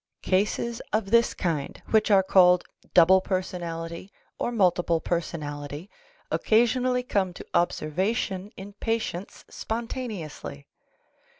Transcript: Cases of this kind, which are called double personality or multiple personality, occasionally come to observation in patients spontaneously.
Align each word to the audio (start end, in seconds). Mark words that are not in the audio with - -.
Cases 0.23 0.81
of 0.91 1.11
this 1.11 1.35
kind, 1.35 1.79
which 1.91 2.09
are 2.09 2.23
called 2.23 2.63
double 2.95 3.21
personality 3.21 4.11
or 4.39 4.51
multiple 4.51 4.99
personality, 4.99 5.91
occasionally 6.31 7.03
come 7.03 7.35
to 7.35 7.45
observation 7.53 8.49
in 8.57 8.73
patients 8.73 9.45
spontaneously. 9.47 10.65